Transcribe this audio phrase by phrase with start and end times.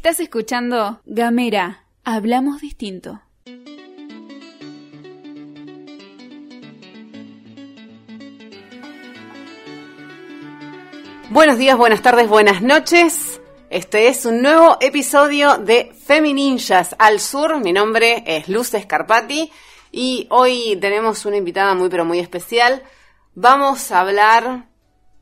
[0.00, 3.20] Estás escuchando Gamera, hablamos distinto.
[11.28, 13.42] Buenos días, buenas tardes, buenas noches.
[13.68, 17.62] Este es un nuevo episodio de Femininjas al Sur.
[17.62, 19.52] Mi nombre es Luz Scarpati
[19.92, 22.82] y hoy tenemos una invitada muy pero muy especial.
[23.34, 24.69] Vamos a hablar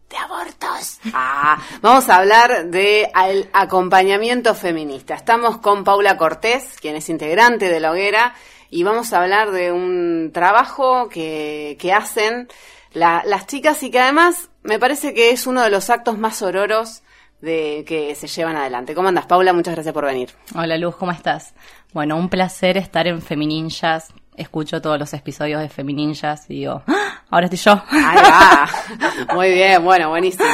[0.08, 1.00] de abortos.
[1.12, 5.14] Ah, vamos a hablar de al acompañamiento feminista.
[5.14, 8.34] Estamos con Paula Cortés, quien es integrante de la hoguera,
[8.70, 12.48] y vamos a hablar de un trabajo que, que hacen
[12.92, 17.02] las chicas y que además me parece que es uno de los actos más ororos
[17.40, 18.94] de que se llevan adelante.
[18.94, 19.52] ¿Cómo andas, Paula?
[19.52, 20.30] Muchas gracias por venir.
[20.54, 21.54] Hola, Luz, ¿cómo estás?
[21.92, 24.12] Bueno, un placer estar en Femininjas.
[24.38, 27.22] Escucho todos los episodios de Femininjas y digo, ¡Ah!
[27.30, 27.82] ahora estoy yo.
[27.90, 28.68] Ahí va.
[29.34, 30.48] Muy bien, bueno, buenísimo.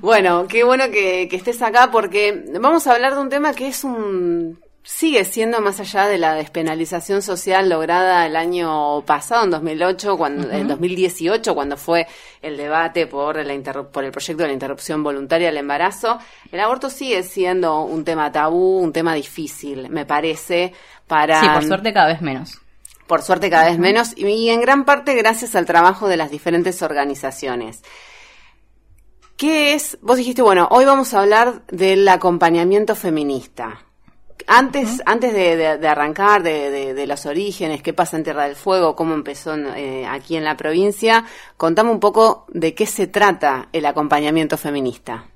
[0.00, 3.68] Bueno, qué bueno que, que estés acá porque vamos a hablar de un tema que
[3.68, 9.50] es un sigue siendo más allá de la despenalización social lograda el año pasado, en
[9.50, 12.06] 2008, cuando, en 2018, cuando fue
[12.40, 16.18] el debate por, la por el proyecto de la interrupción voluntaria del embarazo,
[16.50, 20.72] el aborto sigue siendo un tema tabú, un tema difícil, me parece,
[21.06, 21.38] para...
[21.42, 22.58] Sí, por suerte cada vez menos.
[23.08, 26.82] Por suerte cada vez menos, y en gran parte gracias al trabajo de las diferentes
[26.82, 27.82] organizaciones.
[29.38, 29.98] ¿Qué es?
[30.02, 33.80] Vos dijiste, bueno, hoy vamos a hablar del acompañamiento feminista.
[34.46, 39.54] Antes, antes de, arrancar de, los orígenes, qué pasa en Tierra del Fuego, cómo empezó
[39.56, 41.24] eh, aquí en la provincia,
[41.56, 45.26] contame un poco de qué se trata el acompañamiento feminista.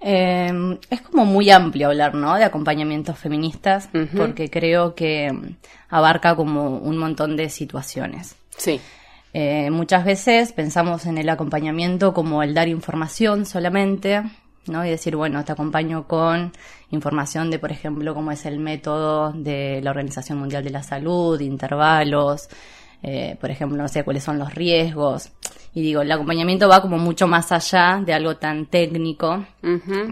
[0.00, 2.34] Em, es como muy amplio hablar, ¿no?
[2.34, 5.32] De acompañamientos feministas, porque creo que
[5.88, 8.36] abarca como un montón de situaciones.
[8.56, 8.80] Sí.
[9.32, 14.22] Eh, muchas veces pensamos en el acompañamiento como el dar información solamente,
[14.66, 14.84] ¿no?
[14.84, 16.52] Y decir, bueno, te acompaño con
[16.90, 21.40] información de, por ejemplo, cómo es el método de la Organización Mundial de la Salud,
[21.40, 22.48] intervalos,
[23.06, 25.30] eh, por ejemplo, no sé cuáles son los riesgos.
[25.74, 29.44] Y digo, el acompañamiento va como mucho más allá de algo tan técnico,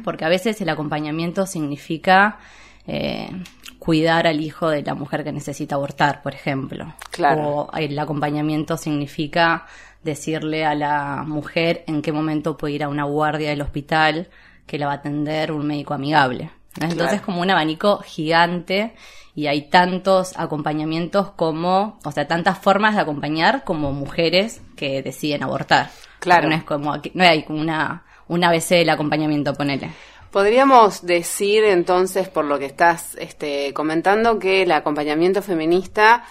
[0.04, 2.38] porque a veces el acompañamiento significa
[2.86, 3.30] eh,
[3.78, 6.92] cuidar al hijo de la mujer que necesita abortar, por ejemplo.
[7.10, 7.48] Claro.
[7.48, 9.66] O el acompañamiento significa
[10.02, 14.28] decirle a la mujer en qué momento puede ir a una guardia del hospital
[14.66, 16.50] que la va a atender un médico amigable.
[16.80, 18.94] Entonces es como un abanico gigante
[19.34, 25.42] y hay tantos acompañamientos como, o sea, tantas formas de acompañar como mujeres que deciden
[25.42, 25.90] abortar.
[26.18, 26.48] Claro.
[26.48, 29.90] No es como, no hay como una, una ABC del acompañamiento, ponele.
[30.30, 36.24] Podríamos decir entonces, por lo que estás este, comentando, que el acompañamiento feminista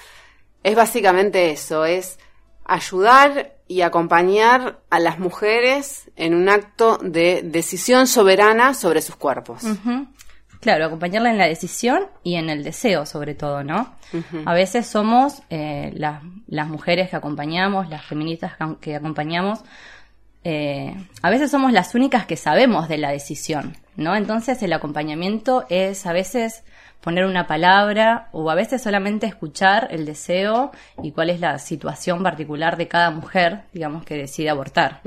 [0.63, 2.19] es básicamente eso, es
[2.66, 9.63] ayudar y acompañar a las mujeres en un acto de decisión soberana sobre sus cuerpos.
[10.62, 13.96] Claro, acompañarla en la decisión y en el deseo, sobre todo, ¿no?
[14.46, 19.64] A veces somos eh, las mujeres que acompañamos, las feministas que acompañamos,
[20.44, 24.16] eh, a veces somos las únicas que sabemos de la decisión, ¿no?
[24.16, 26.64] Entonces el acompañamiento es a veces
[27.02, 30.72] poner una palabra o a veces solamente escuchar el deseo
[31.02, 35.02] y cuál es la situación particular de cada mujer, digamos, que decide abortar.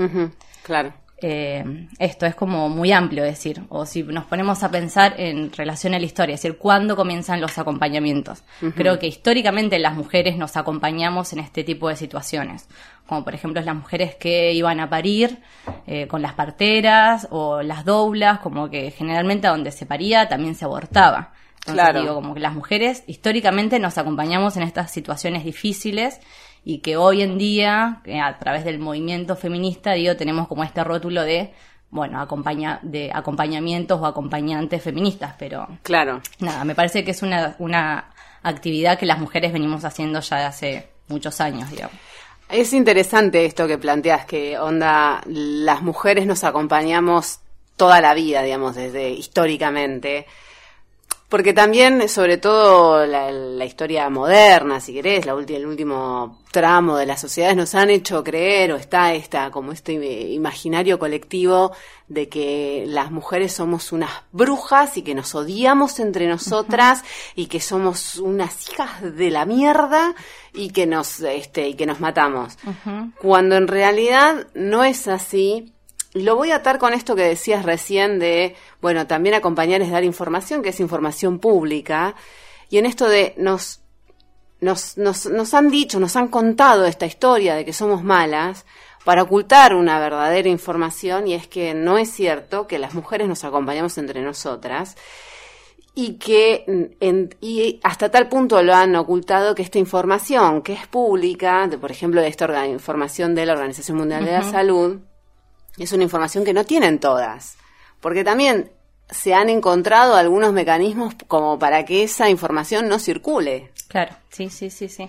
[0.64, 0.92] Claro.
[1.18, 5.94] Eh, esto es como muy amplio decir, o si nos ponemos a pensar en relación
[5.94, 8.42] a la historia, es decir, cuándo comienzan los acompañamientos.
[8.74, 12.68] Creo que históricamente las mujeres nos acompañamos en este tipo de situaciones,
[13.06, 15.38] como por ejemplo las mujeres que iban a parir
[15.86, 20.54] eh, con las parteras o las doblas, como que generalmente a donde se paría también
[20.54, 21.32] se abortaba
[21.72, 22.00] claro.
[22.00, 26.20] digo, como que las mujeres históricamente nos acompañamos en estas situaciones difíciles
[26.64, 31.22] y que hoy en día, a través del movimiento feminista, digo, tenemos como este rótulo
[31.22, 31.52] de
[31.90, 36.20] bueno, acompaña, de acompañamientos o acompañantes feministas, pero claro.
[36.40, 38.10] Nada, me parece que es una, una
[38.42, 41.96] actividad que las mujeres venimos haciendo ya de hace muchos años, digamos.
[42.48, 47.38] Es interesante esto que planteas, que onda, las mujeres nos acompañamos
[47.76, 50.26] toda la vida, digamos, desde históricamente.
[51.28, 57.20] Porque también, sobre todo la, historia moderna, si querés, la el último tramo de las
[57.20, 59.94] sociedades nos han hecho creer o está esta como este
[60.30, 61.72] imaginario colectivo
[62.06, 67.02] de que las mujeres somos unas brujas y que nos odiamos entre nosotras
[67.34, 70.14] y que somos unas hijas de la mierda
[70.52, 72.58] y que nos este y que nos matamos.
[73.20, 75.72] Cuando en realidad no es así
[76.14, 80.04] lo voy a atar con esto que decías recién de, bueno, también acompañar es dar
[80.04, 82.14] información, que es información pública,
[82.70, 83.80] y en esto de nos,
[84.60, 88.64] nos, nos, nos han dicho, nos han contado esta historia de que somos malas,
[89.04, 93.44] para ocultar una verdadera información, y es que no es cierto que las mujeres nos
[93.44, 94.96] acompañamos entre nosotras,
[95.96, 96.96] y que
[97.40, 101.90] y hasta tal punto lo han ocultado que esta información que es pública, de, por
[101.90, 104.98] ejemplo, de esta información de la Organización Mundial de la Salud,
[105.78, 107.56] es una información que no tienen todas,
[108.00, 108.70] porque también
[109.10, 113.70] se han encontrado algunos mecanismos como para que esa información no circule.
[113.88, 115.08] Claro, sí, sí, sí, sí.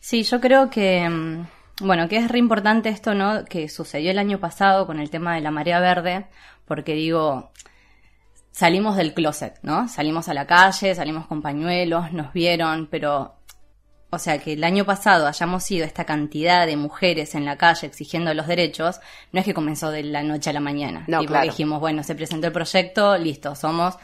[0.00, 1.46] Sí, yo creo que, mm,
[1.82, 3.44] bueno, que es re importante esto, ¿no?
[3.44, 6.26] Que sucedió el año pasado con el tema de la marea verde,
[6.64, 7.52] porque digo,
[8.50, 9.88] salimos del closet, ¿no?
[9.88, 13.34] Salimos a la calle, salimos con pañuelos, nos vieron, pero,
[14.14, 17.86] o sea, que el año pasado hayamos sido esta cantidad de mujeres en la calle
[17.86, 19.00] exigiendo los derechos,
[19.32, 21.04] no es que comenzó de la noche a la mañana.
[21.06, 21.46] No, claro.
[21.46, 23.96] dijimos, bueno, se presentó el proyecto, listo, somos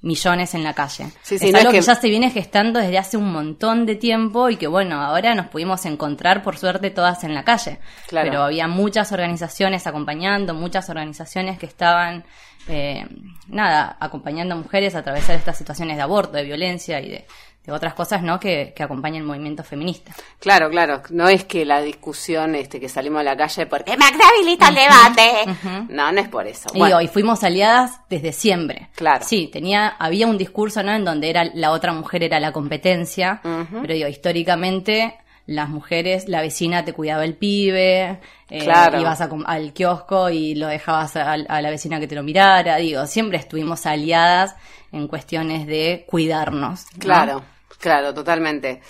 [0.00, 1.06] millones en la calle.
[1.22, 1.80] Sí, sí, es algo que...
[1.80, 5.46] ya se viene gestando desde hace un montón de tiempo y que bueno, ahora nos
[5.46, 7.78] pudimos encontrar por suerte todas en la calle.
[8.08, 8.28] Claro.
[8.28, 12.24] Pero había muchas organizaciones acompañando, muchas organizaciones que estaban,
[12.66, 13.06] eh,
[13.46, 17.26] nada, acompañando a mujeres a atravesar estas situaciones de aborto, de violencia y de,
[17.64, 18.40] de otras cosas, ¿no?
[18.40, 20.12] Que, que acompañan el movimiento feminista.
[20.40, 21.02] Claro, claro.
[21.10, 24.74] No es que la discusión, este, que salimos a la calle porque me habilita el
[24.74, 25.86] debate.
[25.88, 26.68] No, no es por eso.
[26.74, 28.88] Y hoy fuimos aliadas desde siempre.
[28.96, 29.24] Claro.
[29.24, 30.92] Sí, tenía, había un discurso, ¿no?
[30.92, 36.40] En donde era la otra mujer era la competencia, pero digo, históricamente las mujeres, la
[36.40, 38.64] vecina te cuidaba el pibe, eh,
[38.98, 43.06] ibas al kiosco y lo dejabas a, a, la vecina que te lo mirara, digo,
[43.06, 44.54] siempre estuvimos aliadas
[44.92, 46.84] en cuestiones de cuidarnos.
[46.98, 47.42] Claro,
[47.78, 48.80] claro, totalmente.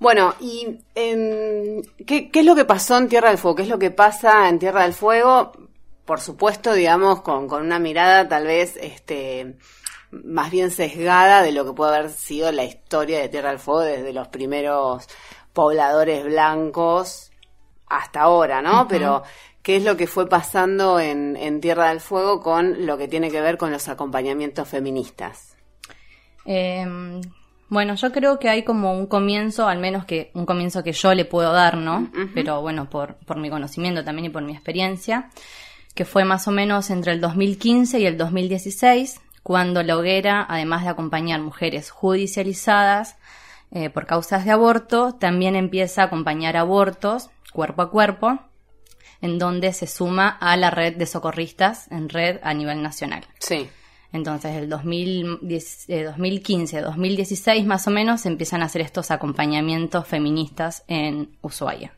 [0.00, 3.56] Bueno, ¿y ¿qué, es lo que pasó en Tierra del Fuego?
[3.56, 5.52] ¿Qué es lo que pasa en Tierra del Fuego?
[6.04, 9.56] Por supuesto, digamos, con, con una mirada tal vez este,
[10.10, 13.80] más bien sesgada de lo que puede haber sido la historia de Tierra del Fuego
[13.80, 15.08] desde los primeros
[15.52, 17.32] pobladores blancos
[17.88, 18.86] hasta ahora, ¿no?
[18.86, 19.24] Pero
[19.62, 23.30] qué es lo que fue pasando en, en, Tierra del Fuego con lo que tiene
[23.30, 25.47] que ver con los acompañamientos feministas.
[26.44, 27.20] Eh,
[27.68, 31.12] bueno, yo creo que hay como un comienzo, al menos que un comienzo que yo
[31.14, 32.10] le puedo dar, ¿no?
[32.34, 35.28] Pero bueno, por, por mi conocimiento también y por mi experiencia,
[35.94, 40.84] que fue más o menos entre el 2015 y el 2016, cuando la hoguera, además
[40.84, 43.16] de acompañar mujeres judicializadas,
[43.70, 48.38] eh, por causas de aborto, también empieza a acompañar abortos cuerpo a cuerpo,
[49.20, 53.26] en donde se suma a la red de socorristas en red a nivel nacional.
[53.40, 53.68] Sí.
[54.12, 60.84] Entonces, el 2010, 2015, 2016 más o menos, se empiezan a hacer estos acompañamientos feministas
[60.88, 61.92] en Ushuaia.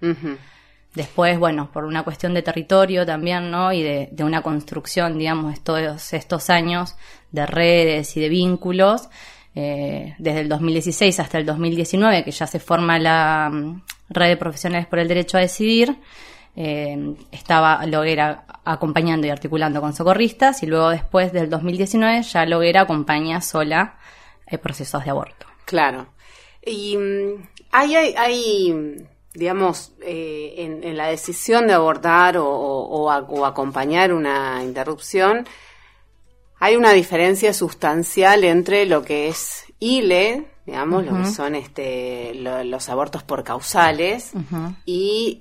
[0.94, 3.72] Después, bueno, por una cuestión de territorio también, ¿no?
[3.72, 6.96] Y de, de una construcción, digamos, todos estos años
[7.30, 9.08] de redes y de vínculos,
[9.54, 14.36] eh, desde el 2016 hasta el 2019, que ya se forma la mm, red de
[14.36, 15.96] profesionales por el derecho a decidir,
[16.56, 22.82] eh, estaba Loguera acompañando y articulando con socorristas y luego después del 2019 ya Loguera
[22.82, 23.99] acompaña sola
[24.47, 25.47] eh, procesos de aborto.
[25.64, 26.08] Claro.
[26.64, 35.47] Y mm, hay, hay, digamos, en, la decisión de abortar o, o acompañar una interrupción,
[36.62, 42.88] hay una diferencia sustancial entre lo que es ILE, digamos, lo que son este, los
[42.88, 44.31] abortos por causales
[44.87, 45.40] y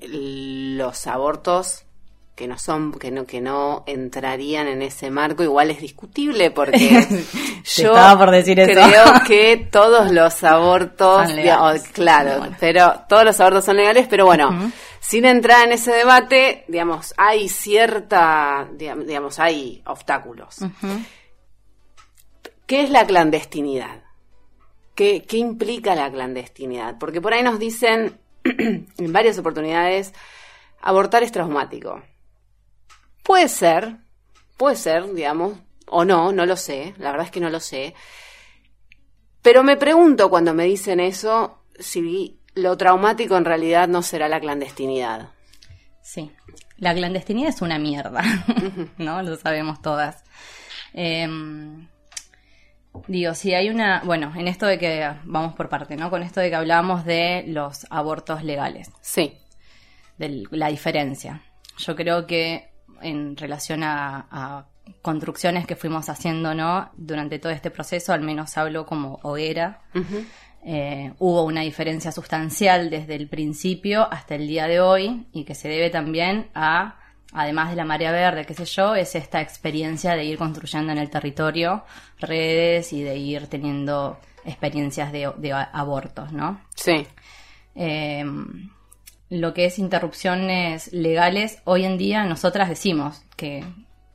[0.76, 1.86] los abortos
[2.34, 5.44] que no son que no que no entrarían en ese marco.
[5.44, 7.06] Igual es discutible porque
[7.75, 11.30] yo por decir creo que todos los abortos
[11.92, 17.13] claro pero todos los abortos son legales pero bueno sin entrar en ese debate, digamos,
[17.18, 20.58] hay cierta, digamos, hay obstáculos.
[22.65, 24.09] ¿Qué es la clandestinidad?
[25.00, 26.98] ¿Qué, ¿Qué implica la clandestinidad?
[27.00, 30.13] Porque por ahí nos dicen en varias oportunidades,
[30.82, 32.03] abortar es traumático.
[33.24, 33.96] Puede ser,
[34.58, 37.96] puede ser, digamos, o no, no lo sé, la verdad es que no lo sé.
[39.41, 44.41] Pero me pregunto cuando me dicen eso si lo traumático en realidad no será la
[44.41, 45.29] clandestinidad.
[46.01, 46.29] Sí,
[46.75, 48.22] la clandestinidad es una mierda,
[48.98, 49.22] ¿no?
[49.22, 50.25] Lo sabemos todas.
[50.91, 51.88] Em,
[53.08, 56.10] digo, si hay una, bueno, en esto de que, vamos por parte, ¿no?
[56.10, 58.91] Con esto de que hablábamos de los abortos legales.
[59.01, 59.38] Sí.
[60.17, 61.41] De la diferencia.
[61.77, 62.69] Yo creo que
[63.01, 64.65] en relación a,
[65.03, 66.89] construcciones que fuimos haciendo, ¿no?
[66.98, 69.81] Durante todo este proceso, al menos hablo como hoguera.
[70.65, 75.53] Eh, hubo una diferencia sustancial desde el principio hasta el día de hoy y que
[75.53, 76.98] se debe también a,
[77.31, 80.98] además de la marea verde, qué sé yo, es esta experiencia de ir construyendo en
[80.98, 81.83] el territorio
[82.19, 86.62] redes y de ir teniendo experiencias de, abortos, ¿no?
[86.75, 87.05] Sí.
[87.75, 88.25] Eh,
[89.29, 93.63] lo que es interrupciones legales, hoy en día nosotras decimos que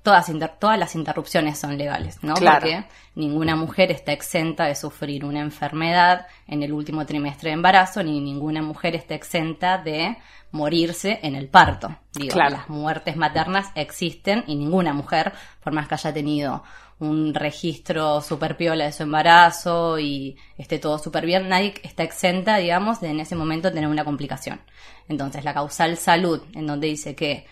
[0.03, 2.35] todas, todas las interrupciones son legales, ¿no?
[2.35, 2.61] Claro.
[2.61, 8.03] Porque ninguna mujer está exenta de sufrir una enfermedad en el último trimestre de embarazo,
[8.03, 10.17] ni ninguna mujer está exenta de
[10.55, 11.97] morirse en el parto.
[12.13, 12.53] Digo, Claro.
[12.53, 16.63] las muertes maternas existen y ninguna mujer, por más que haya tenido
[17.01, 22.57] un registro super piola de su embarazo y esté todo súper bien, nadie está exenta,
[22.59, 24.61] digamos, de en ese momento tener una complicación.
[25.09, 27.47] Entonces, la causal salud, en donde dice que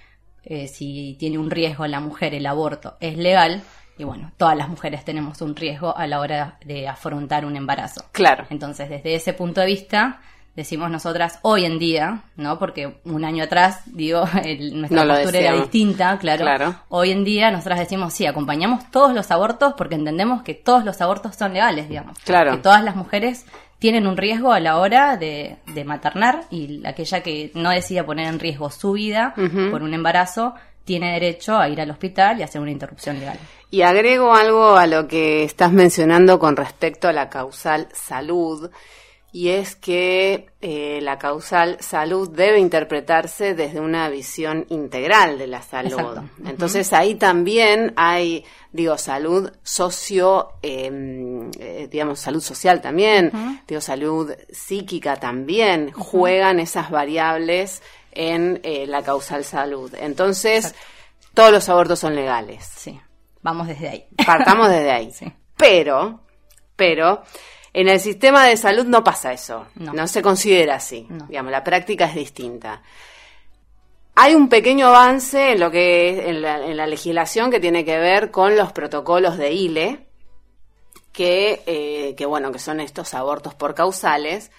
[0.45, 3.63] eh, si tiene un riesgo la mujer el aborto es legal,
[3.99, 8.05] y bueno, todas las mujeres tenemos un riesgo a la hora de afrontar un embarazo.
[8.13, 8.47] Claro.
[8.49, 10.21] Entonces, desde ese punto de vista,
[10.57, 12.59] decimos nosotras hoy en día, ¿no?
[12.59, 16.43] Porque un año atrás, digo, el- nuestra No postura era distinta, claro.
[16.45, 16.75] Claro.
[16.89, 21.01] Hoy en día nosotras decimos, sí, acompañamos todos los abortos porque entendemos que todos los
[21.01, 22.19] abortos son legales, digamos.
[22.21, 22.53] Claro.
[22.53, 23.47] Que todas las mujeres
[23.79, 28.29] tienen un riesgo a la hora de, de maternar y aquella que no decida poner
[28.29, 29.35] en riesgo su vida
[29.71, 30.55] por un embarazo
[30.85, 33.39] tiene derecho a ir al hospital y hacer una interrupción legal.
[33.71, 38.71] Y agrego algo a lo que estás mencionando con respecto a la causal salud,
[39.33, 45.63] y es que eh, la causal salud debe interpretarse desde una visión integral de la
[45.63, 45.99] salud.
[45.99, 46.25] Exacto.
[46.45, 54.33] Entonces ahí también hay, digo, salud socio, eh, eh, digamos, salud social también, digo, salud
[54.51, 59.93] psíquica también, juegan esas variables en eh, la causal salud.
[59.99, 60.75] Entonces,
[61.35, 62.65] todos los abortos son legales.
[62.77, 63.01] Sí,
[63.41, 64.07] vamos desde ahí.
[64.27, 65.13] Partamos desde ahí.
[65.19, 65.33] Sí.
[65.57, 66.21] Pero,
[66.77, 67.23] pero,
[67.75, 69.67] en el sistema de salud no pasa eso.
[69.77, 70.07] No, No.
[70.07, 71.07] se considera así.
[71.09, 71.27] No.
[71.27, 72.83] Digamos, la práctica es distinta.
[74.15, 77.99] Hay un pequeño avance en lo que en la, en la legislación que tiene que
[77.99, 80.07] ver con los protocolos de ILE,
[81.13, 84.51] que, eh, que bueno, que son estos abortos por causales,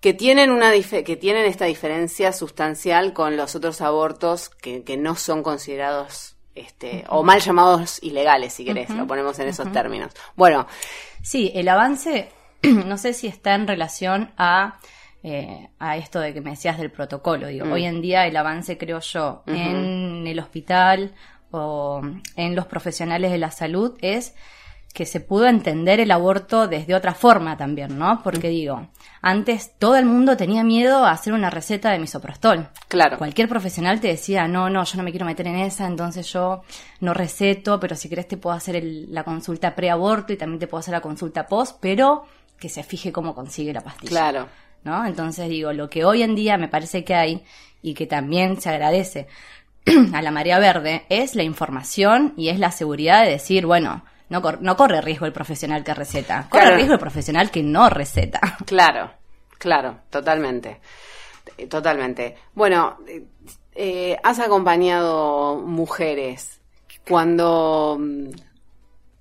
[0.00, 5.14] que tienen una que tienen esta diferencia sustancial con los otros abortos que, que no
[5.16, 10.12] son considerados este, o mal llamados ilegales, si querés, lo ponemos en esos términos.
[10.34, 10.66] Bueno,
[11.26, 12.28] Sí, el avance,
[12.62, 14.78] no sé si está en relación a,
[15.24, 17.48] eh, a esto de que me decías del protocolo.
[17.48, 21.16] Digo, hoy en día el avance, creo yo, en el hospital
[21.50, 22.00] o
[22.36, 24.36] en los profesionales de la salud es
[24.96, 28.22] que se pudo entender el aborto desde otra forma también, ¿no?
[28.22, 28.88] Porque digo,
[29.20, 32.68] antes todo el mundo tenía miedo a hacer una receta de misoprostol.
[32.88, 33.18] Claro.
[33.18, 36.62] Cualquier profesional te decía, no, no, yo no me quiero meter en esa, entonces yo
[37.00, 40.66] no receto, pero si querés te puedo hacer el- la consulta preaborto y también te
[40.66, 42.24] puedo hacer la consulta post, pero
[42.58, 44.08] que se fije cómo consigue la pastilla.
[44.08, 44.48] claro.
[44.82, 45.04] ¿no?
[45.04, 47.44] Entonces digo, lo que hoy en día me parece que hay
[47.82, 49.26] y que también se agradece
[50.14, 54.42] a la marea verde es la información y es la seguridad de decir, bueno, no,
[54.42, 56.76] cor- no corre riesgo el profesional que receta, corre Claro.
[56.76, 58.40] riesgo el profesional que no receta.
[58.66, 59.10] Claro,
[59.58, 60.80] claro, totalmente.
[61.56, 62.36] Eh, Totalmente.
[62.54, 62.98] Bueno,
[63.74, 66.60] eh, has acompañado mujeres
[67.08, 68.30] cuando, mm,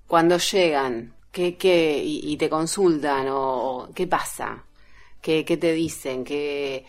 [0.08, 3.40] cuando llegan ¿qué, qué, y, y te consultan o,
[3.84, 4.64] o qué pasa,
[5.22, 6.86] qué, qué te dicen, qué,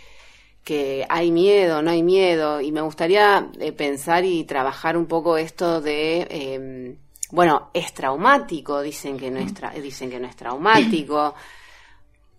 [0.64, 5.36] que hay miedo, no hay miedo, y me gustaría eh, pensar y trabajar un poco
[5.36, 6.96] esto de, eh,
[7.30, 11.34] bueno, es traumático, dicen que no es, tra- dicen que no es traumático.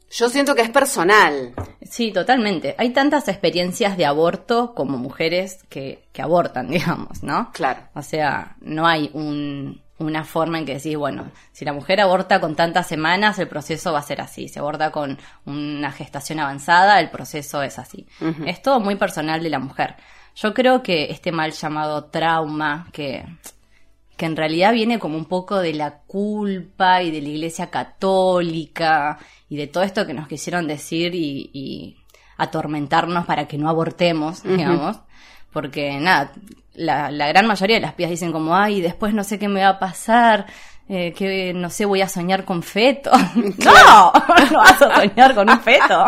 [0.09, 1.53] Yo siento que es personal.
[1.81, 2.75] Sí, totalmente.
[2.77, 7.51] Hay tantas experiencias de aborto como mujeres que, que abortan, digamos, ¿no?
[7.51, 7.81] Claro.
[7.93, 12.39] O sea, no hay un, una forma en que decís, bueno, si la mujer aborta
[12.39, 14.47] con tantas semanas, el proceso va a ser así.
[14.47, 18.07] Si aborta con una gestación avanzada, el proceso es así.
[18.45, 19.95] Es todo muy personal de la mujer.
[20.35, 23.25] Yo creo que este mal llamado trauma, que,
[24.17, 29.19] que en realidad viene como un poco de la culpa y de la iglesia católica
[29.47, 31.97] y de todo esto que nos quisieron decir y, y
[32.37, 34.97] atormentarnos para que no abortemos, digamos.
[35.53, 36.33] Porque nada,
[36.73, 39.61] la, la gran mayoría de las pibas dicen como, ay, después no sé qué me
[39.61, 40.47] va a pasar,
[40.89, 43.11] eh, que no sé, voy a soñar con feto.
[43.35, 44.13] no,
[44.51, 46.05] no vas a soñar con un feto.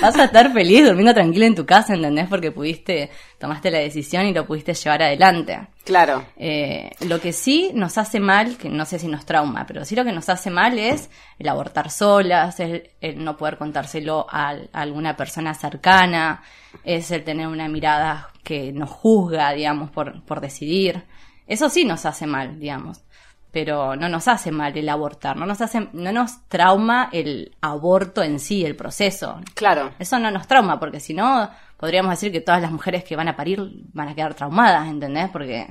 [0.00, 2.28] Vas a estar feliz durmiendo tranquila en tu casa, ¿entendés?
[2.28, 5.60] Porque pudiste, tomaste la decisión y lo pudiste llevar adelante.
[5.84, 6.24] Claro.
[6.36, 9.94] Eh, lo que sí nos hace mal, que no sé si nos trauma, pero sí
[9.94, 14.50] lo que nos hace mal es el abortar solas, el, el no poder contárselo a,
[14.50, 16.42] a alguna persona cercana,
[16.84, 21.04] es el tener una mirada que nos juzga, digamos, por, por decidir.
[21.46, 23.02] Eso sí nos hace mal, digamos.
[23.52, 28.22] Pero no nos hace mal el abortar, no nos hace, no nos trauma el aborto
[28.22, 29.40] en sí, el proceso.
[29.54, 29.90] Claro.
[29.98, 33.28] Eso no nos trauma, porque si no, podríamos decir que todas las mujeres que van
[33.28, 33.60] a parir
[33.92, 35.28] van a quedar traumadas, ¿entendés?
[35.30, 35.66] Porque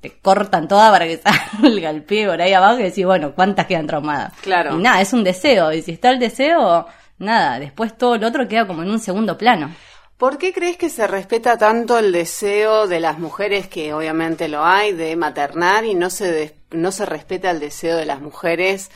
[0.00, 1.20] te cortan toda para que
[1.60, 4.32] salga el pie por ahí abajo y decís, bueno, ¿cuántas quedan traumadas?
[4.40, 4.78] Claro.
[4.78, 6.86] Y nada, es un deseo, y si está el deseo,
[7.18, 9.70] nada, después todo lo otro queda como en un segundo plano.
[10.16, 14.64] ¿Por qué crees que se respeta tanto el deseo de las mujeres, que obviamente lo
[14.64, 18.90] hay, de maternar y no se, no se respeta el deseo de las mujeres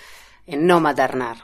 [0.47, 1.39] en no maternar?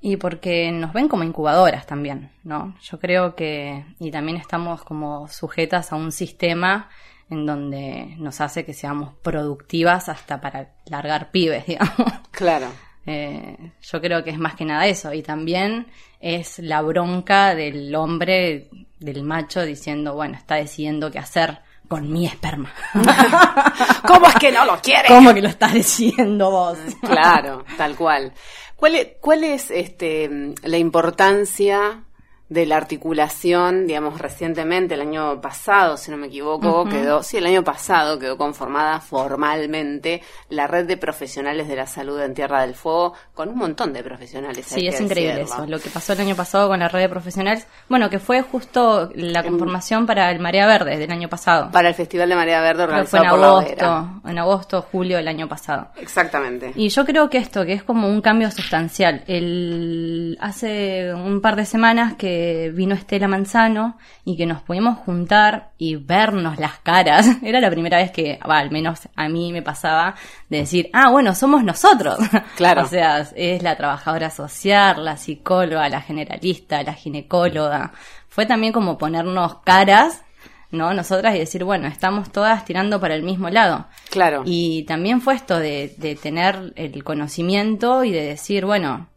[0.00, 2.74] Y porque nos ven como incubadoras también, ¿no?
[2.80, 6.88] Yo creo que, y también estamos como sujetas a un sistema
[7.28, 12.12] en donde nos hace que seamos productivas hasta para largar pibes, digamos.
[12.30, 12.68] Claro.
[13.06, 15.12] Eh, yo creo que es más que nada eso.
[15.12, 15.86] Y también
[16.18, 18.68] es la bronca del hombre,
[18.98, 22.72] del macho, diciendo, bueno, está decidiendo qué hacer con mi esperma.
[24.06, 25.08] ¿Cómo es que no lo quiere?
[25.08, 26.78] ¿Cómo que lo estás diciendo vos?
[27.00, 28.32] claro, tal cual.
[28.76, 32.04] ¿Cuál es, cuál es este, la importancia
[32.50, 37.46] de la articulación, digamos, recientemente, el año pasado, si no me equivoco, quedó, sí, el
[37.46, 42.74] año pasado quedó conformada formalmente la red de profesionales de la salud en Tierra del
[42.74, 44.66] Fuego, con un montón de profesionales.
[44.66, 47.68] Sí, es increíble eso, lo que pasó el año pasado con la red de profesionales,
[47.88, 51.70] bueno, que fue justo la conformación para el Marea Verde del año pasado.
[51.70, 55.48] Para el Festival de Marea Verde organizado fue en agosto, en agosto, julio del año
[55.48, 55.90] pasado.
[55.94, 56.72] Exactamente.
[56.74, 61.54] Y yo creo que esto, que es como un cambio sustancial, el, hace un par
[61.54, 62.39] de semanas que
[62.74, 67.28] vino Estela Manzano y que nos pudimos juntar y vernos las caras.
[67.42, 70.14] Era la primera vez que, al menos a mí me pasaba
[70.48, 72.18] de decir, ah, bueno, somos nosotros.
[72.56, 72.82] Claro.
[72.82, 77.92] o sea, es la trabajadora social, la psicóloga, la generalista, la ginecóloga.
[78.28, 80.22] Fue también como ponernos caras
[80.70, 80.94] ¿no?
[80.94, 83.86] Nosotras y decir, bueno, estamos todas tirando para el mismo lado.
[84.10, 84.42] Claro.
[84.44, 89.08] Y también fue esto de, de tener el conocimiento y de decir, bueno,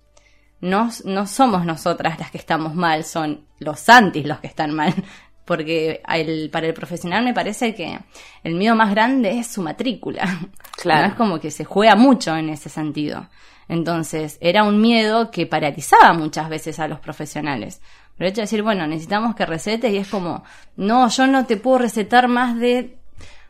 [0.64, 4.94] no, no somos nosotras las que estamos mal, son los santis los que están mal.
[5.46, 6.02] Porque
[6.54, 8.00] para el profesional me parece que
[8.46, 10.24] el miedo más grande es su matrícula.
[10.76, 11.08] Claro.
[11.08, 13.30] Es como que se juega mucho en ese sentido.
[13.70, 17.80] Entonces, era un miedo que paralizaba muchas veces a los profesionales.
[18.18, 20.44] Pero el hecho de decir, bueno, necesitamos que recetes y es como,
[20.76, 22.98] no, yo no te puedo recetar más de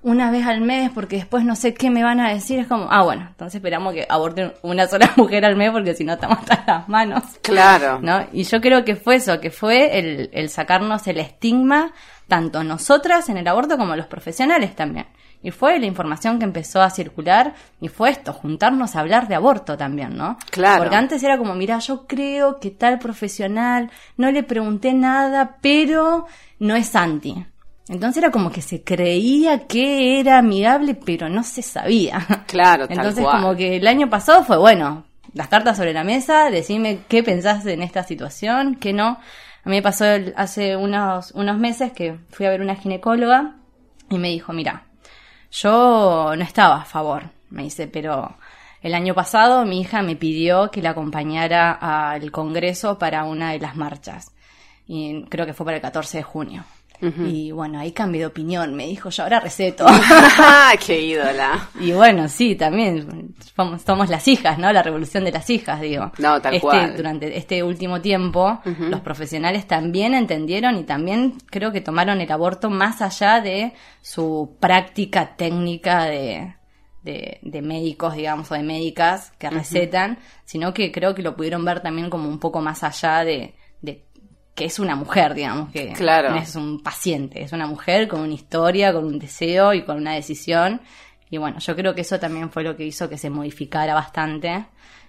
[0.03, 2.59] una vez al mes porque después no sé qué me van a decir.
[2.59, 6.03] Es como, ah, bueno, entonces esperamos que aborten una sola mujer al mes porque si
[6.03, 7.23] no estamos hasta las manos.
[7.41, 7.99] Claro.
[8.01, 8.25] ¿No?
[8.31, 11.93] Y yo creo que fue eso, que fue el, el sacarnos el estigma,
[12.27, 15.07] tanto nosotras en el aborto como los profesionales también.
[15.41, 19.35] Y fue la información que empezó a circular y fue esto, juntarnos a hablar de
[19.35, 20.37] aborto también, ¿no?
[20.49, 20.83] Claro.
[20.83, 26.27] Porque antes era como, mira, yo creo que tal profesional, no le pregunté nada, pero
[26.59, 27.45] no es anti.
[27.89, 32.25] Entonces era como que se creía que era amigable, pero no se sabía.
[32.47, 36.49] Claro, tal Entonces como que el año pasado fue, bueno, las cartas sobre la mesa,
[36.49, 39.19] decime qué pensás en esta situación, qué no.
[39.65, 43.55] A mí me pasó hace unos, unos meses que fui a ver una ginecóloga
[44.09, 44.85] y me dijo, mira,
[45.51, 48.35] yo no estaba a favor, me dice, pero
[48.81, 53.59] el año pasado mi hija me pidió que la acompañara al Congreso para una de
[53.59, 54.31] las marchas.
[54.85, 56.65] Y creo que fue para el 14 de junio.
[57.03, 59.85] Y bueno, ahí cambié de opinión, me dijo, yo ahora receto.
[60.85, 61.69] ¡Qué ídola!
[61.79, 64.71] Y bueno, sí, también somos, somos, las hijas, ¿no?
[64.71, 66.11] La revolución de las hijas, digo.
[66.17, 66.95] No, tal este, cual.
[66.95, 72.69] Durante este último tiempo, los profesionales también entendieron y también creo que tomaron el aborto
[72.69, 76.55] más allá de su práctica técnica de,
[77.03, 81.81] de, médicos, digamos, o de médicas que recetan, sino que creo que lo pudieron ver
[81.81, 83.55] también como un poco más allá de, de
[84.55, 85.93] que es una mujer, digamos, que
[86.29, 89.97] no es un paciente, es una mujer con una historia, con un deseo y con
[89.97, 90.81] una decisión.
[91.29, 94.65] Y bueno, yo creo que eso también fue lo que hizo que se modificara bastante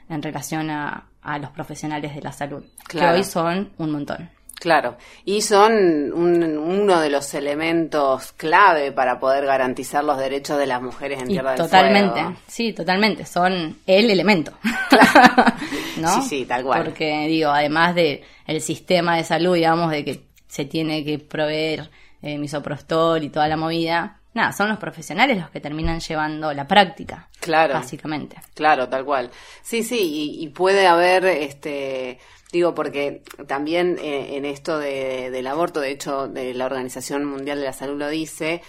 [0.09, 4.31] en relación a, a los profesionales de la salud, que hoy son un montón.
[4.65, 4.97] Claro,
[5.27, 11.21] y son uno de los elementos clave para poder garantizar los derechos de las mujeres
[11.21, 14.55] en Tierra del Totalmente, sí, totalmente, son el elemento.
[15.99, 16.23] ¿No?
[16.23, 16.83] Sí, sí, tal cual.
[16.83, 21.91] Porque digo, además de el sistema de salud, digamos, de que se tiene que proveer
[22.23, 26.67] eh, misoprostol y toda la movida, nada, son los profesionales los que terminan llevando la
[26.67, 27.29] práctica.
[27.39, 27.75] Claro.
[27.75, 28.39] Básicamente.
[28.55, 29.31] Claro, tal cual.
[29.61, 32.19] Sí, sí, y puede haber este
[32.55, 37.65] Digo, porque también eh, en esto del aborto, de hecho, de la Organización Mundial de
[37.65, 38.63] la Salud lo dice,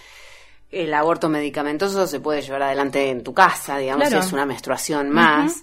[0.72, 5.62] el aborto medicamentoso se puede llevar adelante en tu casa, digamos, es una menstruación más.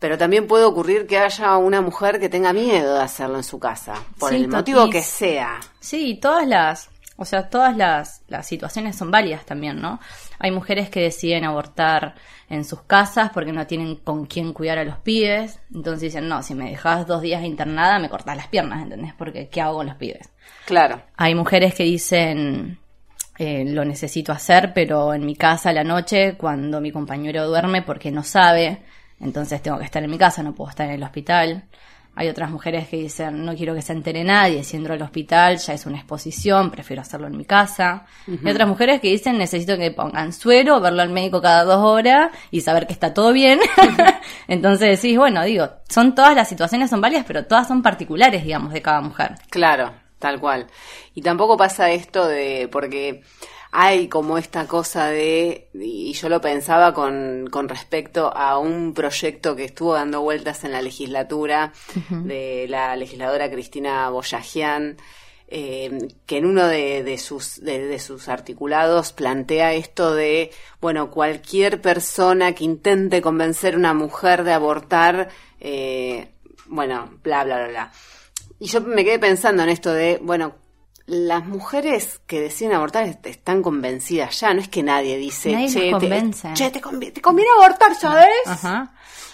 [0.00, 3.60] Pero también puede ocurrir que haya una mujer que tenga miedo de hacerlo en su
[3.60, 5.60] casa, por el motivo que sea.
[5.78, 10.00] Sí, todas las, o sea, todas las, las situaciones son válidas también, ¿no?
[10.42, 12.16] Hay mujeres que deciden abortar
[12.50, 15.60] en sus casas porque no tienen con quién cuidar a los pibes.
[15.72, 19.14] Entonces dicen, no, si me dejas dos días internada, me cortas las piernas, ¿entendés?
[19.14, 20.30] Porque ¿qué hago con los pibes?
[20.66, 21.00] Claro.
[21.16, 22.80] Hay mujeres que dicen,
[23.38, 27.82] eh, lo necesito hacer, pero en mi casa a la noche, cuando mi compañero duerme
[27.82, 28.82] porque no sabe,
[29.20, 31.68] entonces tengo que estar en mi casa, no puedo estar en el hospital.
[32.14, 35.56] Hay otras mujeres que dicen, no quiero que se entere nadie, si entro al hospital
[35.56, 38.04] ya es una exposición, prefiero hacerlo en mi casa.
[38.26, 42.30] Y otras mujeres que dicen, necesito que pongan suero, verlo al médico cada dos horas
[42.50, 43.60] y saber que está todo bien.
[44.46, 48.74] Entonces decís, bueno, digo, son todas las situaciones son válidas, pero todas son particulares, digamos,
[48.74, 49.32] de cada mujer.
[49.48, 50.66] Claro, tal cual.
[51.14, 53.22] Y tampoco pasa esto de, porque
[53.74, 59.56] hay como esta cosa de, y yo lo pensaba con, con respecto a un proyecto
[59.56, 61.72] que estuvo dando vueltas en la legislatura
[62.10, 64.98] de la legisladora Cristina Boyajian,
[65.48, 70.50] eh, que en uno de, sus, de, sus articulados plantea esto de,
[70.82, 75.30] bueno, cualquier persona que intente convencer a una mujer de abortar,
[75.60, 76.28] eh,
[76.66, 77.92] bueno, bla, bla, bla, bla.
[78.58, 80.61] Y yo me quedé pensando en esto de, bueno,
[81.06, 85.90] las mujeres que deciden abortar están convencidas ya, no es que nadie dice, nadie che,
[85.90, 86.48] convence.
[86.48, 88.26] Te, che te, conviene, abortar, ¿sabes?
[88.46, 88.92] Ajá.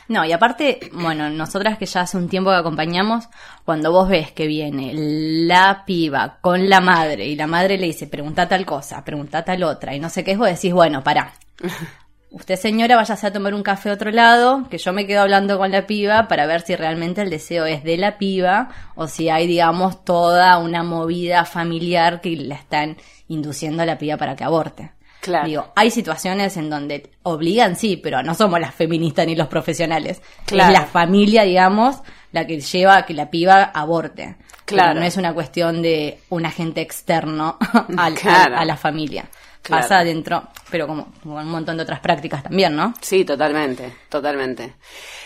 [0.08, 3.28] No, y aparte, bueno, nosotras que ya hace un tiempo que acompañamos,
[3.64, 8.06] cuando vos ves que viene la piba con la madre y la madre le dice,
[8.06, 11.34] pregunta tal cosa, pregunta tal otra, y no sé qué es, vos decís, bueno, pará.
[12.30, 15.56] Usted, señora, váyase a tomar un café a otro lado, que yo me quedo hablando
[15.56, 19.30] con la piba para ver si realmente el deseo es de la piba o si
[19.30, 24.44] hay, digamos, toda una movida familiar que la están induciendo a la piba para que
[24.44, 24.92] aborte.
[25.20, 25.46] Claro.
[25.46, 30.20] Digo, hay situaciones en donde obligan, sí, pero no somos las feministas ni los profesionales.
[30.44, 30.72] Claro.
[30.72, 31.96] Es la familia, digamos,
[32.32, 34.36] la que lleva a que la piba aborte.
[34.66, 34.90] Claro.
[34.90, 37.56] Pero no es una cuestión de un agente externo
[38.20, 38.54] Claro.
[38.54, 39.24] a, a la familia.
[39.68, 39.82] Claro.
[39.82, 42.94] Pasa dentro, pero como, como un montón de otras prácticas también, ¿no?
[43.02, 44.76] Sí, totalmente, totalmente.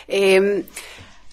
[0.08, 0.64] Eh,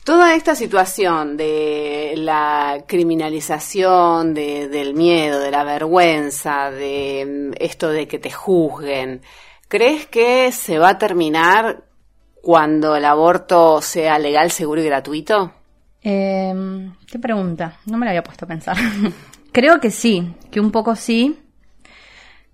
[0.04, 7.90] toda esta situación de la criminalización, de, del miedo, de la vergüenza, de mm, esto
[7.90, 9.22] de que te juzguen,
[9.68, 11.84] ¿crees que se va a terminar
[12.44, 15.52] cuando el aborto sea legal, seguro y gratuito?
[16.04, 17.80] Eh, ¿Qué pregunta?
[17.88, 18.78] No me la había puesto a pensar.
[19.52, 21.40] Creo que sí, que un poco sí.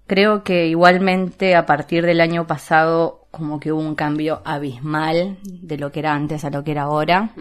[0.08, 5.78] Creo que igualmente a partir del año pasado como que hubo un cambio abismal de
[5.78, 7.32] lo que era antes a lo que era ahora.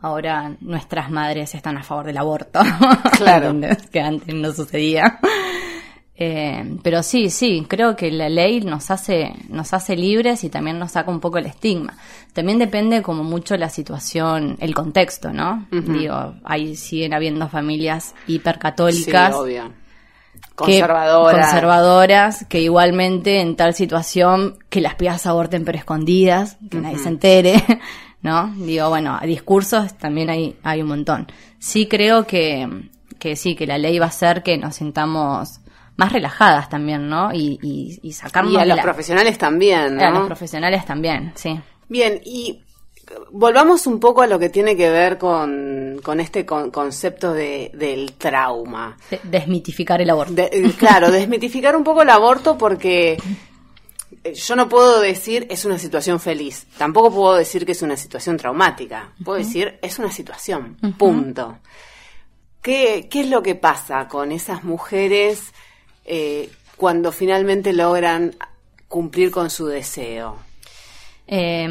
[0.00, 2.60] Ahora nuestras madres están a favor del aborto.
[3.16, 3.54] Claro.
[3.92, 5.20] Que antes no sucedía.
[6.16, 10.78] Eh, pero sí, sí, creo que la ley nos hace, nos hace libres y también
[10.78, 11.96] nos saca un poco el estigma.
[12.32, 15.66] También depende como mucho la situación, el contexto, ¿no?
[15.70, 19.34] Digo, ahí siguen habiendo familias hipercatólicas.
[19.34, 19.83] Sí, obvio.
[20.56, 21.46] Que- Conservadoras.
[21.46, 27.08] conservadoras, que igualmente en tal situación que las pibas aborten pero escondidas, que nadie se
[27.08, 27.54] entere,
[28.22, 28.52] ¿no?
[28.56, 31.26] Digo, bueno, discursos también hay, hay un montón.
[31.58, 32.68] Sí creo que,
[33.18, 35.60] que sí, que la ley va a hacer que nos sintamos
[35.96, 37.32] más relajadas también, ¿no?
[37.32, 40.18] Y, y, y sacarnos Y a los la- profesionales también, a ¿no?
[40.20, 41.58] los profesionales también, sí.
[41.88, 42.63] Bien, y
[43.30, 47.70] volvamos un poco a lo que tiene que ver con, con este con- concepto de,
[47.74, 48.96] del trauma.
[49.10, 50.32] De- desmitificar el aborto.
[50.34, 53.18] De- eh, claro, desmitificar un poco el aborto porque
[54.22, 57.96] eh, yo no puedo decir es una situación feliz, tampoco puedo decir que es una
[57.96, 61.58] situación traumática, puedo decir es una situación, punto.
[62.62, 65.52] ¿Qué, ¿Qué es lo que pasa con esas mujeres
[66.06, 68.34] eh, cuando finalmente logran
[68.88, 70.38] cumplir con su deseo?
[71.26, 71.68] Eh,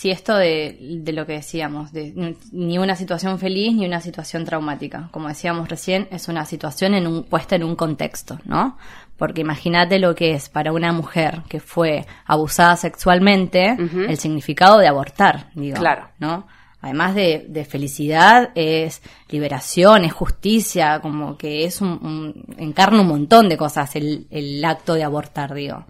[0.00, 4.46] sí, esto de, de lo que decíamos, de ni una situación feliz ni una situación
[4.46, 5.08] traumática.
[5.12, 8.78] Como decíamos recién, es una situación en un, puesta en un contexto, ¿no?
[9.18, 13.76] Porque imagínate lo que es para una mujer que fue abusada sexualmente
[14.08, 15.76] el significado de abortar, digo.
[15.76, 16.08] Claro.
[16.18, 16.46] ¿no?
[16.80, 23.08] Además de, de felicidad, es liberación, es justicia, como que es un, un- encarna un
[23.08, 25.84] montón de cosas el, el acto de abortar, digo,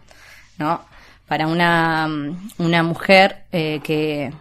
[0.58, 0.80] ¿no?
[1.30, 2.08] Para una,
[2.58, 4.32] una mujer eh, que,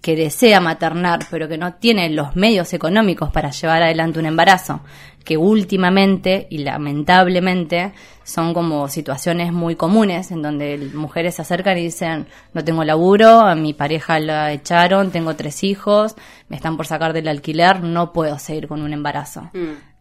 [0.00, 4.80] que desea maternar, pero que no tiene los medios económicos para llevar adelante un embarazo,
[5.26, 7.92] que últimamente y lamentablemente
[8.24, 13.40] son como situaciones muy comunes en donde mujeres se acercan y dicen, no tengo laburo,
[13.40, 16.14] a mi pareja la echaron, tengo tres hijos,
[16.48, 19.50] me están por sacar del alquiler, no puedo seguir con un embarazo.